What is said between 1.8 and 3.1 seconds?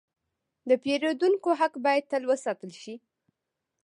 باید تل وساتل شي.